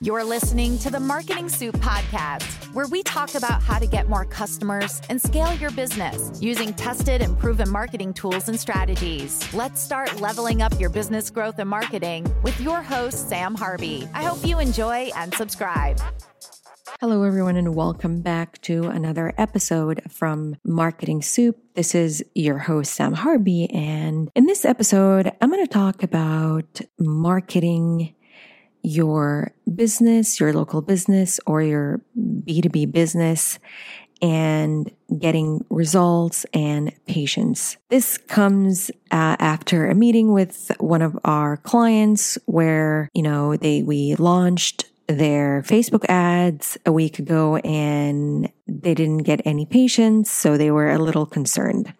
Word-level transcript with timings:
You're 0.00 0.24
listening 0.24 0.76
to 0.80 0.90
the 0.90 0.98
Marketing 0.98 1.48
Soup 1.48 1.76
Podcast, 1.76 2.74
where 2.74 2.88
we 2.88 3.04
talk 3.04 3.36
about 3.36 3.62
how 3.62 3.78
to 3.78 3.86
get 3.86 4.08
more 4.08 4.24
customers 4.24 5.00
and 5.08 5.22
scale 5.22 5.54
your 5.54 5.70
business 5.70 6.42
using 6.42 6.74
tested 6.74 7.22
and 7.22 7.38
proven 7.38 7.70
marketing 7.70 8.12
tools 8.12 8.48
and 8.48 8.58
strategies. 8.58 9.40
Let's 9.54 9.80
start 9.80 10.20
leveling 10.20 10.62
up 10.62 10.78
your 10.80 10.90
business 10.90 11.30
growth 11.30 11.60
and 11.60 11.70
marketing 11.70 12.26
with 12.42 12.60
your 12.60 12.82
host, 12.82 13.28
Sam 13.28 13.54
Harvey. 13.54 14.08
I 14.12 14.24
hope 14.24 14.44
you 14.44 14.58
enjoy 14.58 15.12
and 15.16 15.32
subscribe. 15.32 16.00
Hello, 17.00 17.22
everyone, 17.22 17.56
and 17.56 17.76
welcome 17.76 18.20
back 18.20 18.60
to 18.62 18.84
another 18.88 19.32
episode 19.38 20.02
from 20.10 20.56
Marketing 20.64 21.22
Soup. 21.22 21.56
This 21.76 21.94
is 21.94 22.24
your 22.34 22.58
host, 22.58 22.92
Sam 22.94 23.12
Harvey. 23.12 23.70
And 23.70 24.28
in 24.34 24.46
this 24.46 24.64
episode, 24.64 25.30
I'm 25.40 25.50
going 25.50 25.64
to 25.64 25.72
talk 25.72 26.02
about 26.02 26.80
marketing 26.98 28.16
your 28.84 29.52
business, 29.74 30.38
your 30.38 30.52
local 30.52 30.82
business, 30.82 31.40
or 31.46 31.62
your 31.62 32.00
B2B 32.16 32.92
business 32.92 33.58
and 34.22 34.90
getting 35.18 35.64
results 35.70 36.46
and 36.54 36.92
patience. 37.06 37.76
This 37.88 38.16
comes 38.16 38.90
uh, 39.10 39.36
after 39.38 39.86
a 39.86 39.94
meeting 39.94 40.32
with 40.32 40.70
one 40.78 41.02
of 41.02 41.18
our 41.24 41.56
clients 41.58 42.38
where, 42.46 43.10
you 43.14 43.22
know, 43.22 43.56
they, 43.56 43.82
we 43.82 44.14
launched 44.16 44.84
their 45.08 45.62
Facebook 45.62 46.04
ads 46.08 46.78
a 46.86 46.92
week 46.92 47.18
ago 47.18 47.56
and 47.56 48.50
they 48.66 48.94
didn't 48.94 49.24
get 49.24 49.42
any 49.44 49.66
patients. 49.66 50.30
So 50.30 50.56
they 50.56 50.70
were 50.70 50.90
a 50.90 50.98
little 50.98 51.26
concerned. 51.26 51.92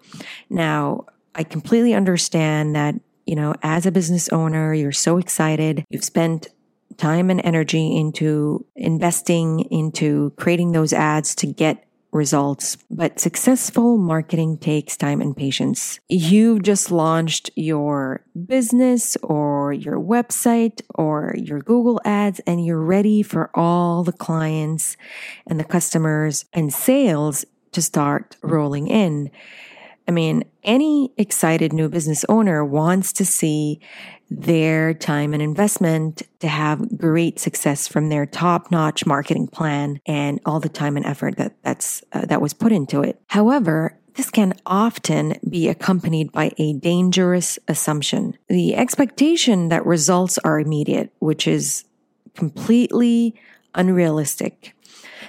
Now, 0.48 1.06
I 1.34 1.44
completely 1.44 1.94
understand 1.94 2.76
that, 2.76 2.94
you 3.26 3.36
know, 3.36 3.54
as 3.62 3.86
a 3.86 3.92
business 3.92 4.28
owner, 4.30 4.72
you're 4.72 4.92
so 4.92 5.18
excited. 5.18 5.84
You've 5.90 6.04
spent 6.04 6.48
time 6.96 7.30
and 7.30 7.40
energy 7.44 7.96
into 7.96 8.66
investing 8.76 9.60
into 9.70 10.32
creating 10.36 10.72
those 10.72 10.92
ads 10.92 11.34
to 11.36 11.46
get 11.46 11.84
results. 12.14 12.78
But 12.90 13.18
successful 13.18 13.98
marketing 13.98 14.58
takes 14.58 14.96
time 14.96 15.20
and 15.20 15.36
patience. 15.36 15.98
You've 16.08 16.62
just 16.62 16.90
launched 16.90 17.50
your 17.56 18.24
business 18.46 19.16
or 19.22 19.72
your 19.72 19.98
website 19.98 20.80
or 20.94 21.34
your 21.36 21.58
Google 21.58 22.00
ads 22.04 22.40
and 22.46 22.64
you're 22.64 22.80
ready 22.80 23.22
for 23.22 23.50
all 23.54 24.04
the 24.04 24.12
clients 24.12 24.96
and 25.46 25.58
the 25.58 25.64
customers 25.64 26.44
and 26.52 26.72
sales 26.72 27.44
to 27.72 27.82
start 27.82 28.36
rolling 28.42 28.86
in. 28.86 29.30
I 30.06 30.10
mean, 30.10 30.44
any 30.62 31.12
excited 31.16 31.72
new 31.72 31.88
business 31.88 32.24
owner 32.28 32.64
wants 32.64 33.12
to 33.14 33.24
see 33.24 33.80
their 34.30 34.94
time 34.94 35.32
and 35.32 35.42
investment 35.42 36.22
to 36.40 36.48
have 36.48 36.98
great 36.98 37.38
success 37.38 37.86
from 37.86 38.08
their 38.08 38.26
top-notch 38.26 39.06
marketing 39.06 39.48
plan 39.48 40.00
and 40.06 40.40
all 40.44 40.60
the 40.60 40.68
time 40.68 40.96
and 40.96 41.06
effort 41.06 41.36
that 41.36 41.54
that's 41.62 42.02
uh, 42.12 42.26
that 42.26 42.40
was 42.40 42.54
put 42.54 42.72
into 42.72 43.02
it. 43.02 43.20
However, 43.28 43.98
this 44.14 44.30
can 44.30 44.54
often 44.64 45.34
be 45.48 45.68
accompanied 45.68 46.32
by 46.32 46.52
a 46.56 46.74
dangerous 46.74 47.58
assumption. 47.66 48.36
The 48.48 48.76
expectation 48.76 49.68
that 49.68 49.84
results 49.84 50.38
are 50.38 50.60
immediate, 50.60 51.12
which 51.18 51.48
is 51.48 51.84
completely 52.34 53.34
unrealistic. 53.74 54.74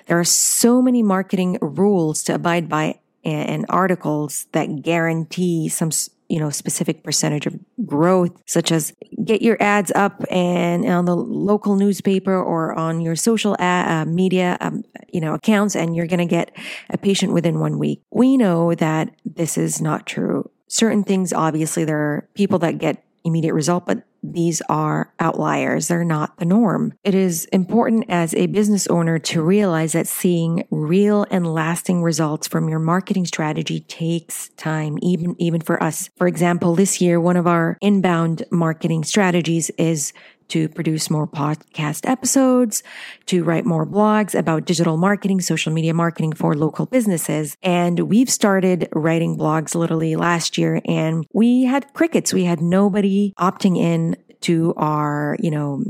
There 0.07 0.19
are 0.19 0.23
so 0.23 0.81
many 0.81 1.01
marketing 1.01 1.57
rules 1.61 2.23
to 2.23 2.35
abide 2.35 2.69
by 2.69 2.99
and 3.25 3.65
articles 3.69 4.45
that 4.51 4.81
guarantee 4.81 5.67
some 5.67 5.91
you 6.29 6.39
know 6.39 6.49
specific 6.49 7.03
percentage 7.03 7.45
of 7.45 7.55
growth 7.85 8.31
such 8.45 8.71
as 8.71 8.93
get 9.23 9.41
your 9.41 9.57
ads 9.61 9.91
up 9.95 10.23
and 10.31 10.85
on 10.85 11.05
the 11.05 11.15
local 11.15 11.75
newspaper 11.75 12.35
or 12.35 12.73
on 12.73 12.99
your 12.99 13.15
social 13.15 13.55
ad, 13.59 14.07
uh, 14.07 14.09
media 14.09 14.57
um, 14.61 14.83
you 15.11 15.21
know 15.21 15.33
accounts 15.33 15.75
and 15.75 15.95
you're 15.95 16.07
going 16.07 16.19
to 16.19 16.25
get 16.25 16.55
a 16.89 16.97
patient 16.97 17.33
within 17.33 17.59
one 17.59 17.77
week. 17.77 18.01
We 18.11 18.37
know 18.37 18.73
that 18.75 19.09
this 19.25 19.57
is 19.57 19.81
not 19.81 20.05
true. 20.05 20.49
Certain 20.67 21.03
things 21.03 21.31
obviously 21.31 21.85
there 21.85 21.97
are 21.97 22.30
people 22.33 22.59
that 22.59 22.77
get 22.77 23.03
immediate 23.25 23.53
result 23.53 23.86
but 23.86 24.03
these 24.33 24.61
are 24.69 25.13
outliers. 25.19 25.87
They're 25.87 26.03
not 26.03 26.37
the 26.37 26.45
norm. 26.45 26.93
It 27.03 27.13
is 27.13 27.45
important 27.45 28.05
as 28.09 28.33
a 28.33 28.47
business 28.47 28.87
owner 28.87 29.19
to 29.19 29.41
realize 29.41 29.93
that 29.93 30.08
seeing 30.08 30.65
real 30.71 31.25
and 31.30 31.53
lasting 31.53 32.02
results 32.02 32.47
from 32.47 32.69
your 32.69 32.80
marketing 32.80 33.25
strategy 33.25 33.81
takes 33.81 34.49
time, 34.58 34.97
even, 35.02 35.35
even 35.39 35.61
for 35.61 35.81
us. 35.81 36.09
For 36.17 36.27
example, 36.27 36.75
this 36.75 37.02
year, 37.02 37.19
one 37.19 37.37
of 37.37 37.47
our 37.47 37.77
inbound 37.81 38.43
marketing 38.52 39.03
strategies 39.03 39.69
is 39.71 40.14
to 40.50 40.70
produce 40.70 41.10
more 41.10 41.28
podcast 41.28 42.08
episodes, 42.10 42.83
to 43.26 43.44
write 43.44 43.66
more 43.66 43.86
blogs 43.86 44.38
about 44.38 44.66
digital 44.66 44.98
marketing, 44.98 45.42
social 45.42 45.72
media 45.72 45.94
marketing 45.94 46.33
for 46.33 46.56
local 46.56 46.86
businesses. 46.86 47.58
And 47.64 48.00
we've 48.02 48.30
started 48.30 48.88
writing 48.94 49.38
blogs 49.38 49.76
literally 49.76 50.16
last 50.16 50.58
year 50.58 50.82
and 50.86 51.26
we 51.33 51.64
had 51.64 51.94
crickets. 51.94 52.33
We 52.33 52.44
had 52.44 52.61
nobody 52.61 53.33
opting 53.39 53.78
in 53.78 54.17
to 54.42 54.73
our, 54.78 55.38
you 55.39 55.50
know, 55.52 55.83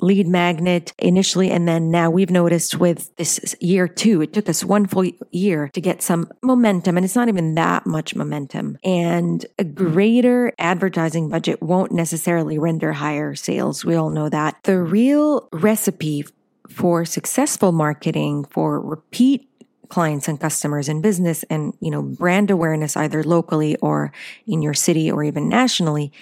lead 0.00 0.26
magnet 0.26 0.92
initially. 0.98 1.50
And 1.50 1.66
then 1.66 1.90
now 1.90 2.10
we've 2.10 2.30
noticed 2.30 2.76
with 2.76 3.14
this 3.16 3.54
year 3.60 3.88
two, 3.88 4.22
it 4.22 4.32
took 4.32 4.48
us 4.48 4.64
one 4.64 4.86
full 4.86 5.10
year 5.30 5.68
to 5.74 5.80
get 5.80 6.02
some 6.02 6.30
momentum. 6.42 6.96
And 6.96 7.04
it's 7.04 7.16
not 7.16 7.28
even 7.28 7.54
that 7.54 7.86
much 7.86 8.14
momentum. 8.14 8.78
And 8.84 9.44
a 9.58 9.64
greater 9.64 10.52
advertising 10.58 11.28
budget 11.28 11.62
won't 11.62 11.92
necessarily 11.92 12.58
render 12.58 12.92
higher 12.92 13.34
sales. 13.34 13.84
We 13.84 13.94
all 13.94 14.10
know 14.10 14.28
that. 14.28 14.56
The 14.64 14.80
real 14.80 15.48
recipe 15.52 16.24
for 16.68 17.04
successful 17.04 17.72
marketing, 17.72 18.44
for 18.50 18.80
repeat 18.80 19.48
clients 19.88 20.28
and 20.28 20.38
customers 20.38 20.88
and 20.88 21.02
business 21.02 21.44
and, 21.44 21.72
you 21.80 21.90
know, 21.90 22.02
brand 22.02 22.50
awareness 22.50 22.96
either 22.96 23.24
locally 23.24 23.74
or 23.76 24.12
in 24.46 24.60
your 24.62 24.74
city 24.74 25.10
or 25.10 25.24
even 25.24 25.48
nationally 25.48 26.12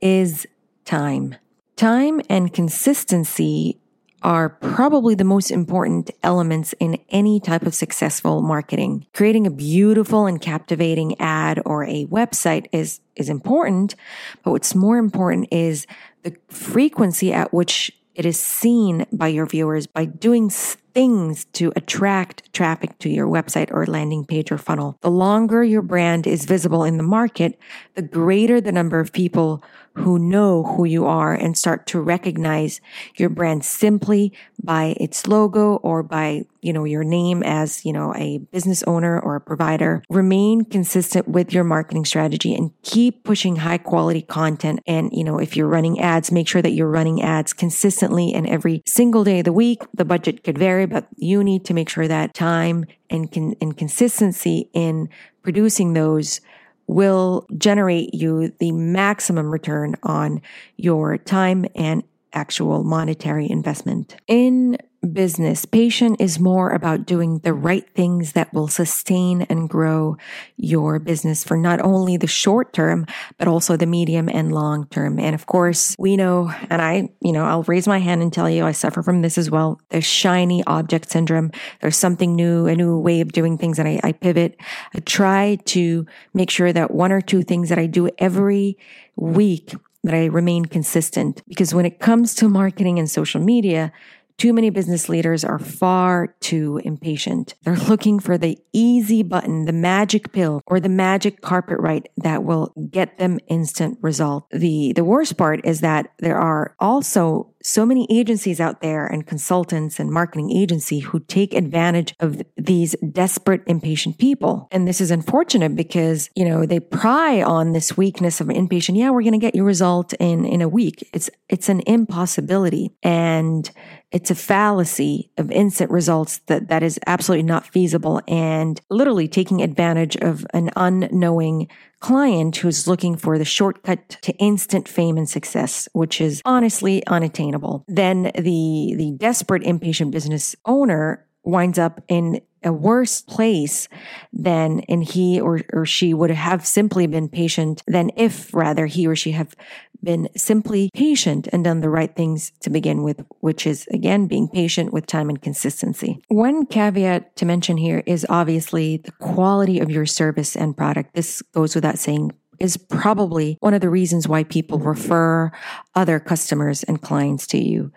is 0.00 0.46
time. 0.84 1.34
Time 1.78 2.20
and 2.28 2.52
consistency 2.52 3.78
are 4.20 4.48
probably 4.48 5.14
the 5.14 5.22
most 5.22 5.52
important 5.52 6.10
elements 6.24 6.74
in 6.80 6.98
any 7.08 7.38
type 7.38 7.62
of 7.62 7.72
successful 7.72 8.42
marketing. 8.42 9.06
Creating 9.14 9.46
a 9.46 9.50
beautiful 9.52 10.26
and 10.26 10.40
captivating 10.40 11.14
ad 11.20 11.62
or 11.64 11.84
a 11.84 12.04
website 12.06 12.66
is, 12.72 12.98
is 13.14 13.28
important, 13.28 13.94
but 14.42 14.50
what's 14.50 14.74
more 14.74 14.98
important 14.98 15.46
is 15.52 15.86
the 16.24 16.36
frequency 16.48 17.32
at 17.32 17.54
which 17.54 17.92
it 18.16 18.26
is 18.26 18.40
seen 18.40 19.06
by 19.12 19.28
your 19.28 19.46
viewers 19.46 19.86
by 19.86 20.04
doing 20.04 20.50
things 20.98 21.44
to 21.52 21.72
attract 21.76 22.52
traffic 22.52 22.98
to 22.98 23.08
your 23.08 23.28
website 23.28 23.70
or 23.70 23.86
landing 23.86 24.24
page 24.24 24.50
or 24.50 24.58
funnel. 24.58 24.98
The 25.00 25.12
longer 25.12 25.62
your 25.62 25.80
brand 25.80 26.26
is 26.26 26.44
visible 26.44 26.82
in 26.82 26.96
the 26.96 27.04
market, 27.04 27.56
the 27.94 28.02
greater 28.02 28.60
the 28.60 28.72
number 28.72 28.98
of 28.98 29.12
people 29.12 29.62
who 29.98 30.18
know 30.18 30.62
who 30.62 30.84
you 30.84 31.06
are 31.06 31.34
and 31.34 31.56
start 31.56 31.86
to 31.86 32.00
recognize 32.00 32.80
your 33.16 33.28
brand 33.28 33.64
simply 33.64 34.32
by 34.62 34.94
its 34.98 35.26
logo 35.26 35.76
or 35.76 36.02
by, 36.02 36.44
you 36.62 36.72
know, 36.72 36.84
your 36.84 37.04
name 37.04 37.42
as, 37.42 37.84
you 37.84 37.92
know, 37.92 38.14
a 38.14 38.38
business 38.38 38.82
owner 38.84 39.18
or 39.18 39.36
a 39.36 39.40
provider. 39.40 40.02
Remain 40.08 40.64
consistent 40.64 41.26
with 41.26 41.52
your 41.52 41.64
marketing 41.64 42.04
strategy 42.04 42.54
and 42.54 42.70
keep 42.82 43.24
pushing 43.24 43.56
high 43.56 43.78
quality 43.78 44.22
content. 44.22 44.80
And, 44.86 45.10
you 45.12 45.24
know, 45.24 45.38
if 45.38 45.56
you're 45.56 45.68
running 45.68 46.00
ads, 46.00 46.30
make 46.30 46.48
sure 46.48 46.62
that 46.62 46.72
you're 46.72 46.88
running 46.90 47.22
ads 47.22 47.52
consistently 47.52 48.32
and 48.32 48.46
every 48.46 48.82
single 48.86 49.24
day 49.24 49.40
of 49.40 49.44
the 49.44 49.52
week. 49.52 49.82
The 49.94 50.04
budget 50.04 50.44
could 50.44 50.58
vary, 50.58 50.86
but 50.88 51.06
you 51.16 51.44
need 51.44 51.64
to 51.66 51.74
make 51.74 51.88
sure 51.88 52.08
that 52.08 52.34
time 52.34 52.84
and, 53.10 53.30
con- 53.30 53.54
and 53.60 53.76
consistency 53.76 54.68
in 54.72 55.08
producing 55.42 55.92
those 55.92 56.40
will 56.86 57.46
generate 57.56 58.14
you 58.14 58.52
the 58.58 58.72
maximum 58.72 59.50
return 59.50 59.94
on 60.02 60.40
your 60.76 61.18
time 61.18 61.66
and 61.74 62.02
actual 62.32 62.84
monetary 62.84 63.48
investment. 63.50 64.16
In 64.26 64.78
business, 65.12 65.64
patient 65.64 66.20
is 66.20 66.40
more 66.40 66.70
about 66.70 67.06
doing 67.06 67.38
the 67.38 67.52
right 67.52 67.88
things 67.94 68.32
that 68.32 68.52
will 68.52 68.68
sustain 68.68 69.42
and 69.42 69.68
grow 69.68 70.16
your 70.56 70.98
business 70.98 71.44
for 71.44 71.56
not 71.56 71.80
only 71.80 72.16
the 72.16 72.26
short 72.26 72.72
term, 72.72 73.06
but 73.38 73.46
also 73.46 73.76
the 73.76 73.86
medium 73.86 74.28
and 74.28 74.52
long 74.52 74.86
term. 74.88 75.18
And 75.18 75.34
of 75.34 75.46
course, 75.46 75.94
we 75.98 76.16
know, 76.16 76.52
and 76.68 76.82
I, 76.82 77.10
you 77.20 77.32
know, 77.32 77.44
I'll 77.44 77.62
raise 77.64 77.86
my 77.86 77.98
hand 77.98 78.22
and 78.22 78.32
tell 78.32 78.50
you 78.50 78.64
I 78.64 78.72
suffer 78.72 79.02
from 79.02 79.22
this 79.22 79.38
as 79.38 79.50
well. 79.50 79.80
The 79.90 80.00
shiny 80.00 80.64
object 80.66 81.10
syndrome. 81.10 81.52
There's 81.80 81.96
something 81.96 82.34
new, 82.34 82.66
a 82.66 82.74
new 82.74 82.98
way 82.98 83.20
of 83.20 83.32
doing 83.32 83.56
things 83.56 83.78
and 83.78 83.88
I, 83.88 84.00
I 84.02 84.12
pivot. 84.12 84.56
I 84.94 85.00
try 85.00 85.58
to 85.66 86.06
make 86.34 86.50
sure 86.50 86.72
that 86.72 86.90
one 86.90 87.12
or 87.12 87.20
two 87.20 87.42
things 87.42 87.68
that 87.68 87.78
I 87.78 87.86
do 87.86 88.10
every 88.18 88.76
week 89.16 89.74
that 90.04 90.14
I 90.14 90.26
remain 90.26 90.66
consistent 90.66 91.42
because 91.48 91.74
when 91.74 91.86
it 91.86 91.98
comes 91.98 92.34
to 92.36 92.48
marketing 92.48 92.98
and 92.98 93.10
social 93.10 93.40
media, 93.40 93.92
too 94.38 94.52
many 94.52 94.70
business 94.70 95.08
leaders 95.08 95.44
are 95.44 95.58
far 95.58 96.28
too 96.38 96.80
impatient. 96.84 97.54
They're 97.64 97.74
looking 97.74 98.20
for 98.20 98.38
the 98.38 98.56
easy 98.72 99.24
button, 99.24 99.64
the 99.64 99.72
magic 99.72 100.32
pill, 100.32 100.62
or 100.64 100.78
the 100.78 100.88
magic 100.88 101.40
carpet 101.40 101.80
ride 101.80 102.08
that 102.18 102.44
will 102.44 102.72
get 102.88 103.18
them 103.18 103.40
instant 103.48 103.98
result. 104.00 104.48
The, 104.50 104.92
the 104.92 105.02
worst 105.02 105.36
part 105.36 105.66
is 105.66 105.80
that 105.80 106.12
there 106.20 106.38
are 106.38 106.76
also 106.78 107.52
so 107.62 107.84
many 107.84 108.06
agencies 108.10 108.60
out 108.60 108.80
there 108.80 109.06
and 109.06 109.26
consultants 109.26 109.98
and 109.98 110.10
marketing 110.10 110.50
agency 110.50 111.00
who 111.00 111.20
take 111.20 111.54
advantage 111.54 112.14
of 112.20 112.42
these 112.56 112.94
desperate, 113.12 113.62
impatient 113.66 114.18
people. 114.18 114.68
And 114.70 114.86
this 114.86 115.00
is 115.00 115.10
unfortunate 115.10 115.74
because, 115.74 116.30
you 116.34 116.44
know, 116.44 116.66
they 116.66 116.80
pry 116.80 117.42
on 117.42 117.72
this 117.72 117.96
weakness 117.96 118.40
of 118.40 118.48
an 118.48 118.56
impatient. 118.56 118.98
Yeah, 118.98 119.10
we're 119.10 119.22
going 119.22 119.32
to 119.32 119.38
get 119.38 119.54
your 119.54 119.64
result 119.64 120.12
in, 120.14 120.44
in 120.44 120.62
a 120.62 120.68
week. 120.68 121.08
It's, 121.12 121.30
it's 121.48 121.68
an 121.68 121.80
impossibility. 121.86 122.92
And 123.02 123.70
it's 124.10 124.30
a 124.30 124.34
fallacy 124.34 125.30
of 125.36 125.50
instant 125.50 125.90
results 125.90 126.38
that, 126.46 126.68
that 126.68 126.82
is 126.82 126.98
absolutely 127.06 127.42
not 127.42 127.66
feasible 127.66 128.22
and 128.26 128.80
literally 128.88 129.28
taking 129.28 129.60
advantage 129.60 130.16
of 130.16 130.46
an 130.54 130.70
unknowing 130.76 131.68
client 132.00 132.56
who's 132.56 132.86
looking 132.86 133.16
for 133.16 133.38
the 133.38 133.44
shortcut 133.44 134.08
to 134.22 134.32
instant 134.34 134.88
fame 134.88 135.16
and 135.16 135.28
success, 135.28 135.88
which 135.92 136.20
is 136.20 136.42
honestly 136.44 137.04
unattainable. 137.06 137.84
Then 137.88 138.30
the, 138.34 138.94
the 138.96 139.14
desperate 139.16 139.62
impatient 139.62 140.10
business 140.12 140.54
owner 140.64 141.26
winds 141.44 141.78
up 141.78 142.02
in 142.08 142.40
a 142.64 142.72
worse 142.72 143.22
place 143.22 143.88
than 144.32 144.80
and 144.88 145.04
he 145.04 145.40
or, 145.40 145.60
or 145.72 145.86
she 145.86 146.14
would 146.14 146.30
have 146.30 146.66
simply 146.66 147.06
been 147.06 147.28
patient 147.28 147.82
than 147.86 148.10
if 148.16 148.52
rather 148.54 148.86
he 148.86 149.06
or 149.06 149.16
she 149.16 149.32
have 149.32 149.54
been 150.02 150.28
simply 150.36 150.90
patient 150.94 151.48
and 151.52 151.64
done 151.64 151.80
the 151.80 151.90
right 151.90 152.14
things 152.14 152.52
to 152.60 152.70
begin 152.70 153.02
with, 153.02 153.24
which 153.40 153.66
is 153.66 153.86
again 153.88 154.26
being 154.26 154.48
patient 154.48 154.92
with 154.92 155.06
time 155.06 155.28
and 155.28 155.42
consistency. 155.42 156.22
One 156.28 156.66
caveat 156.66 157.36
to 157.36 157.44
mention 157.44 157.76
here 157.76 158.02
is 158.06 158.26
obviously 158.28 158.98
the 158.98 159.12
quality 159.12 159.80
of 159.80 159.90
your 159.90 160.06
service 160.06 160.56
and 160.56 160.76
product. 160.76 161.14
This 161.14 161.42
goes 161.52 161.74
without 161.74 161.98
saying 161.98 162.32
is 162.58 162.76
probably 162.76 163.56
one 163.60 163.74
of 163.74 163.80
the 163.80 163.90
reasons 163.90 164.26
why 164.26 164.42
people 164.44 164.78
refer 164.78 165.50
other 165.94 166.18
customers 166.18 166.82
and 166.82 167.00
clients 167.00 167.46
to 167.46 167.58
you. 167.58 167.92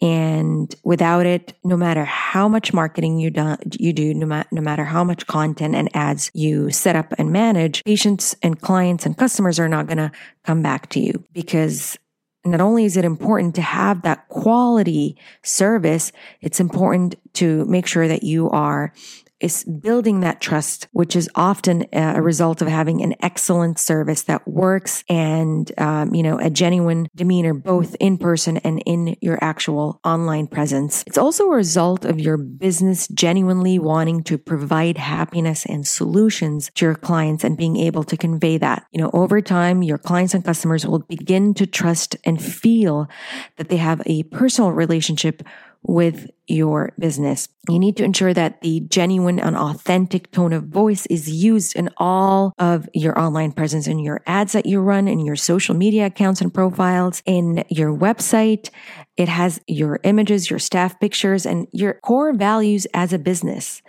And 0.00 0.72
without 0.84 1.26
it, 1.26 1.54
no 1.64 1.76
matter 1.76 2.04
how 2.04 2.48
much 2.48 2.72
marketing 2.72 3.18
you 3.18 3.30
do, 3.30 3.56
you 3.78 3.92
do, 3.92 4.14
no, 4.14 4.26
ma- 4.26 4.44
no 4.52 4.62
matter 4.62 4.84
how 4.84 5.02
much 5.02 5.26
content 5.26 5.74
and 5.74 5.94
ads 5.94 6.30
you 6.34 6.70
set 6.70 6.94
up 6.94 7.12
and 7.18 7.32
manage, 7.32 7.82
patients 7.84 8.36
and 8.42 8.60
clients 8.60 9.04
and 9.04 9.16
customers 9.16 9.58
are 9.58 9.68
not 9.68 9.86
going 9.86 9.98
to 9.98 10.12
come 10.44 10.62
back 10.62 10.88
to 10.90 11.00
you 11.00 11.24
because 11.32 11.98
not 12.44 12.60
only 12.60 12.84
is 12.84 12.96
it 12.96 13.04
important 13.04 13.56
to 13.56 13.62
have 13.62 14.02
that 14.02 14.28
quality 14.28 15.16
service, 15.42 16.12
it's 16.40 16.60
important 16.60 17.16
to 17.34 17.64
make 17.64 17.86
sure 17.86 18.06
that 18.06 18.22
you 18.22 18.48
are 18.50 18.92
is 19.40 19.64
building 19.64 20.20
that 20.20 20.40
trust, 20.40 20.88
which 20.92 21.14
is 21.14 21.28
often 21.34 21.86
a 21.92 22.20
result 22.20 22.60
of 22.60 22.68
having 22.68 23.02
an 23.02 23.14
excellent 23.20 23.78
service 23.78 24.22
that 24.22 24.46
works 24.48 25.04
and, 25.08 25.70
um, 25.78 26.14
you 26.14 26.22
know, 26.22 26.38
a 26.38 26.50
genuine 26.50 27.08
demeanor, 27.14 27.54
both 27.54 27.94
in 28.00 28.18
person 28.18 28.56
and 28.58 28.82
in 28.84 29.16
your 29.20 29.38
actual 29.42 30.00
online 30.04 30.46
presence. 30.46 31.04
It's 31.06 31.18
also 31.18 31.44
a 31.44 31.56
result 31.56 32.04
of 32.04 32.18
your 32.18 32.36
business 32.36 33.06
genuinely 33.08 33.78
wanting 33.78 34.22
to 34.24 34.38
provide 34.38 34.98
happiness 34.98 35.64
and 35.66 35.86
solutions 35.86 36.70
to 36.74 36.86
your 36.86 36.94
clients 36.94 37.44
and 37.44 37.56
being 37.56 37.76
able 37.76 38.04
to 38.04 38.16
convey 38.16 38.58
that. 38.58 38.86
You 38.90 39.00
know, 39.00 39.10
over 39.12 39.40
time, 39.40 39.82
your 39.82 39.98
clients 39.98 40.34
and 40.34 40.44
customers 40.44 40.86
will 40.86 41.00
begin 41.00 41.54
to 41.54 41.66
trust 41.66 42.16
and 42.24 42.42
feel 42.42 43.08
that 43.56 43.68
they 43.68 43.76
have 43.76 44.02
a 44.06 44.24
personal 44.24 44.72
relationship 44.72 45.42
with 45.82 46.28
your 46.46 46.92
business. 46.98 47.48
You 47.68 47.78
need 47.78 47.96
to 47.98 48.04
ensure 48.04 48.34
that 48.34 48.62
the 48.62 48.80
genuine 48.80 49.38
and 49.38 49.56
authentic 49.56 50.30
tone 50.30 50.52
of 50.52 50.64
voice 50.64 51.06
is 51.06 51.28
used 51.28 51.76
in 51.76 51.90
all 51.98 52.52
of 52.58 52.88
your 52.94 53.18
online 53.18 53.52
presence 53.52 53.86
in 53.86 53.98
your 53.98 54.22
ads 54.26 54.52
that 54.52 54.66
you 54.66 54.80
run, 54.80 55.08
in 55.08 55.20
your 55.20 55.36
social 55.36 55.74
media 55.74 56.06
accounts 56.06 56.40
and 56.40 56.52
profiles, 56.52 57.22
in 57.26 57.64
your 57.68 57.94
website. 57.96 58.70
It 59.16 59.28
has 59.28 59.60
your 59.66 60.00
images, 60.04 60.50
your 60.50 60.58
staff 60.58 60.98
pictures, 61.00 61.44
and 61.44 61.68
your 61.72 61.94
core 61.94 62.32
values 62.32 62.86
as 62.94 63.12
a 63.12 63.18
business 63.18 63.82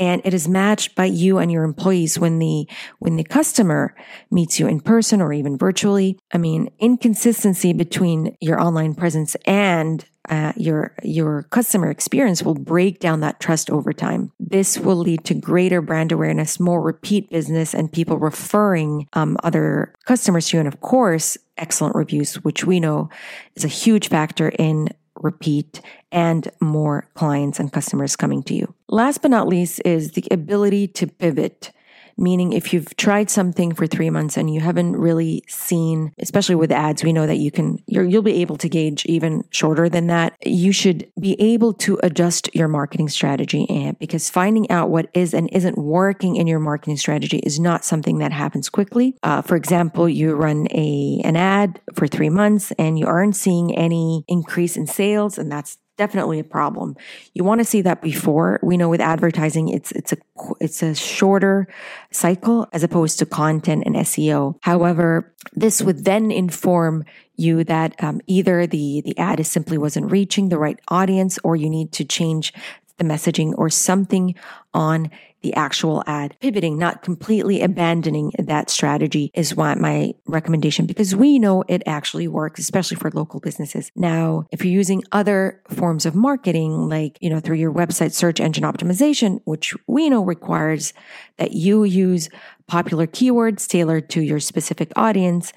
and 0.00 0.22
it 0.24 0.32
is 0.32 0.48
matched 0.48 0.94
by 0.94 1.04
you 1.04 1.38
and 1.38 1.52
your 1.52 1.62
employees 1.62 2.18
when 2.18 2.38
the 2.38 2.66
when 2.98 3.16
the 3.16 3.24
customer 3.24 3.94
meets 4.30 4.58
you 4.58 4.66
in 4.66 4.80
person 4.80 5.20
or 5.20 5.32
even 5.32 5.58
virtually 5.58 6.18
i 6.32 6.38
mean 6.38 6.70
inconsistency 6.78 7.72
between 7.72 8.36
your 8.40 8.60
online 8.60 8.94
presence 8.94 9.36
and 9.46 10.04
uh, 10.30 10.52
your 10.56 10.94
your 11.02 11.42
customer 11.50 11.90
experience 11.90 12.42
will 12.42 12.54
break 12.54 13.00
down 13.00 13.20
that 13.20 13.40
trust 13.40 13.68
over 13.68 13.92
time. 13.92 14.32
This 14.38 14.78
will 14.78 14.96
lead 14.96 15.24
to 15.24 15.34
greater 15.34 15.82
brand 15.82 16.12
awareness, 16.12 16.60
more 16.60 16.80
repeat 16.80 17.28
business, 17.30 17.74
and 17.74 17.92
people 17.92 18.16
referring 18.16 19.08
um, 19.12 19.36
other 19.42 19.92
customers 20.06 20.48
to 20.48 20.56
you. 20.56 20.60
And 20.60 20.68
of 20.68 20.80
course, 20.80 21.36
excellent 21.58 21.96
reviews, 21.96 22.36
which 22.36 22.64
we 22.64 22.78
know 22.78 23.10
is 23.56 23.64
a 23.64 23.68
huge 23.68 24.08
factor 24.08 24.50
in 24.58 24.88
repeat 25.16 25.80
and 26.12 26.48
more 26.60 27.08
clients 27.14 27.58
and 27.58 27.72
customers 27.72 28.16
coming 28.16 28.42
to 28.44 28.54
you. 28.54 28.72
Last 28.88 29.22
but 29.22 29.30
not 29.30 29.48
least 29.48 29.82
is 29.84 30.12
the 30.12 30.24
ability 30.30 30.88
to 30.88 31.06
pivot 31.06 31.72
Meaning, 32.16 32.52
if 32.52 32.72
you've 32.72 32.96
tried 32.96 33.30
something 33.30 33.74
for 33.74 33.86
three 33.86 34.10
months 34.10 34.36
and 34.36 34.52
you 34.52 34.60
haven't 34.60 34.96
really 34.96 35.44
seen, 35.48 36.12
especially 36.18 36.54
with 36.54 36.72
ads, 36.72 37.04
we 37.04 37.12
know 37.12 37.26
that 37.26 37.36
you 37.36 37.50
can, 37.50 37.78
you 37.86 38.02
will 38.02 38.22
be 38.22 38.40
able 38.40 38.56
to 38.56 38.68
gauge 38.68 39.04
even 39.06 39.44
shorter 39.50 39.88
than 39.88 40.06
that. 40.08 40.36
You 40.44 40.72
should 40.72 41.10
be 41.18 41.40
able 41.40 41.72
to 41.74 41.98
adjust 42.02 42.54
your 42.54 42.68
marketing 42.68 43.08
strategy 43.08 43.66
and 43.68 43.98
because 43.98 44.30
finding 44.30 44.70
out 44.70 44.90
what 44.90 45.08
is 45.14 45.34
and 45.34 45.48
isn't 45.52 45.78
working 45.78 46.36
in 46.36 46.46
your 46.46 46.60
marketing 46.60 46.96
strategy 46.96 47.38
is 47.38 47.58
not 47.58 47.84
something 47.84 48.18
that 48.18 48.32
happens 48.32 48.68
quickly. 48.68 49.16
Uh, 49.22 49.42
for 49.42 49.56
example, 49.56 50.08
you 50.08 50.34
run 50.34 50.66
a, 50.70 51.20
an 51.24 51.36
ad 51.36 51.80
for 51.94 52.06
three 52.06 52.30
months 52.30 52.72
and 52.78 52.98
you 52.98 53.06
aren't 53.06 53.36
seeing 53.36 53.74
any 53.76 54.24
increase 54.28 54.76
in 54.76 54.86
sales 54.86 55.38
and 55.38 55.50
that's 55.50 55.78
definitely 56.00 56.38
a 56.38 56.44
problem. 56.44 56.96
You 57.34 57.44
want 57.44 57.60
to 57.60 57.64
see 57.66 57.82
that 57.82 58.00
before. 58.00 58.58
We 58.62 58.78
know 58.78 58.88
with 58.88 59.02
advertising, 59.02 59.68
it's, 59.68 59.92
it's 59.92 60.14
a, 60.14 60.16
it's 60.58 60.82
a 60.82 60.94
shorter 60.94 61.68
cycle 62.10 62.66
as 62.72 62.82
opposed 62.82 63.18
to 63.18 63.26
content 63.26 63.82
and 63.84 63.94
SEO. 63.96 64.56
However, 64.62 65.30
this 65.52 65.82
would 65.82 66.06
then 66.06 66.30
inform 66.30 67.04
you 67.36 67.64
that 67.64 68.02
um, 68.02 68.22
either 68.26 68.66
the, 68.66 69.02
the 69.04 69.16
ad 69.18 69.40
is 69.40 69.48
simply 69.48 69.76
wasn't 69.76 70.10
reaching 70.10 70.48
the 70.48 70.58
right 70.58 70.78
audience 70.88 71.38
or 71.44 71.54
you 71.54 71.68
need 71.68 71.92
to 71.92 72.04
change 72.06 72.54
the 73.00 73.04
messaging 73.04 73.54
or 73.56 73.68
something 73.70 74.34
on 74.72 75.10
the 75.42 75.54
actual 75.54 76.04
ad. 76.06 76.36
Pivoting, 76.40 76.78
not 76.78 77.02
completely 77.02 77.62
abandoning 77.62 78.30
that 78.38 78.68
strategy 78.68 79.30
is 79.34 79.54
what 79.56 79.78
my 79.78 80.12
recommendation 80.26 80.84
because 80.84 81.16
we 81.16 81.38
know 81.38 81.64
it 81.66 81.82
actually 81.86 82.28
works, 82.28 82.60
especially 82.60 82.98
for 82.98 83.10
local 83.12 83.40
businesses. 83.40 83.90
Now, 83.96 84.44
if 84.52 84.62
you're 84.62 84.74
using 84.74 85.02
other 85.12 85.62
forms 85.68 86.04
of 86.04 86.14
marketing, 86.14 86.90
like, 86.90 87.16
you 87.22 87.30
know, 87.30 87.40
through 87.40 87.56
your 87.56 87.72
website 87.72 88.12
search 88.12 88.38
engine 88.38 88.64
optimization, 88.64 89.40
which 89.44 89.74
we 89.86 90.10
know 90.10 90.22
requires 90.22 90.92
that 91.38 91.52
you 91.52 91.84
use 91.84 92.28
popular 92.66 93.06
keywords 93.06 93.66
tailored 93.66 94.10
to 94.10 94.20
your 94.20 94.40
specific 94.40 94.92
audience, 94.94 95.54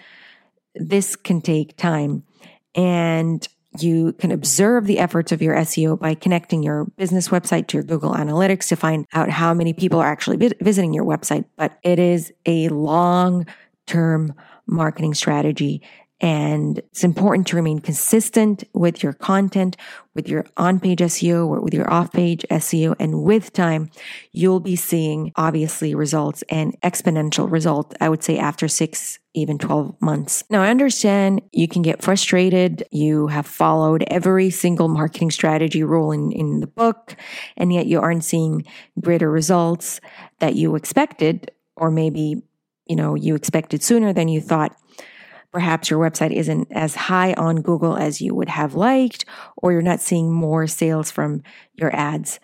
this 0.76 1.18
can 1.18 1.42
take 1.42 1.76
time. 1.76 2.24
And 2.74 3.46
you 3.80 4.14
can 4.14 4.32
observe 4.32 4.86
the 4.86 5.00
efforts 5.00 5.32
of 5.32 5.42
your 5.42 5.56
SEO 5.56 6.00
by 6.00 6.14
connecting 6.14 6.64
your 6.64 6.86
business 6.98 7.30
website 7.30 7.68
to 7.68 7.78
your 7.78 7.84
Google 7.84 8.12
Analytics 8.12 8.68
to 8.70 8.76
find 8.76 9.08
out 9.14 9.30
how 9.30 9.54
many 9.54 9.74
people 9.74 10.00
are 10.00 10.08
actually 10.08 10.38
visiting 10.62 10.94
your 10.94 11.06
website. 11.06 11.46
But 11.56 11.80
it 11.84 12.00
is 12.00 12.32
a 12.46 12.70
long 12.70 13.48
term 13.86 14.34
marketing 14.68 15.14
strategy 15.14 15.82
and 16.24 16.78
it's 16.78 17.04
important 17.04 17.48
to 17.48 17.58
remain 17.58 17.80
consistent 17.80 18.64
with 18.74 19.04
your 19.04 19.12
content, 19.12 19.76
with 20.16 20.30
your 20.30 20.46
on 20.56 20.80
page 20.80 21.00
SEO 21.00 21.48
or 21.48 21.60
with 21.60 21.74
your 21.74 21.92
off 21.92 22.14
page 22.14 22.46
SEO. 22.50 22.96
And 22.98 23.24
with 23.24 23.52
time, 23.52 23.92
you'll 24.32 24.62
be 24.62 24.78
seeing 24.78 25.34
obviously 25.36 25.94
results 25.94 26.42
and 26.48 26.80
exponential 26.80 27.52
results. 27.52 27.98
I 28.00 28.08
would 28.08 28.24
say 28.24 28.38
after 28.38 28.70
six, 28.70 29.20
even 29.34 29.58
12 29.58 30.02
months. 30.02 30.46
Now 30.50 30.62
I 30.62 30.70
understand 30.70 31.42
you 31.52 31.68
can 31.68 31.82
get 31.82 32.02
frustrated. 32.02 32.86
You 32.90 33.28
have 33.28 33.46
followed 33.46 34.06
every 34.08 34.50
single 34.50 34.88
marketing 34.88 35.30
strategy 35.30 35.84
rule 35.84 36.14
in, 36.14 36.32
in 36.32 36.62
the 36.62 36.68
book, 36.68 37.18
and 37.58 37.74
yet 37.74 37.86
you 37.86 38.00
aren't 38.00 38.24
seeing 38.24 38.64
greater 39.02 39.30
results 39.30 40.00
that 40.40 40.56
you 40.56 40.78
expected, 40.78 41.52
or 41.76 41.92
maybe, 41.92 42.44
you 42.86 42.96
know, 42.96 43.14
you 43.14 43.36
expected 43.36 43.84
sooner 43.84 44.14
than 44.14 44.30
you 44.30 44.40
thought. 44.40 44.74
Perhaps 45.54 45.92
your 45.92 46.00
website 46.00 46.32
isn't 46.32 46.68
as 46.72 46.96
high 46.96 47.34
on 47.34 47.62
Google 47.62 47.96
as 47.96 48.20
you 48.20 48.34
would 48.34 48.50
have 48.50 48.74
liked, 48.74 49.24
or 49.56 49.72
you're 49.72 49.84
not 49.84 50.02
seeing 50.02 50.34
more 50.34 50.66
sales 50.66 51.12
from 51.12 51.44
your 51.76 51.96
ads. 51.96 52.40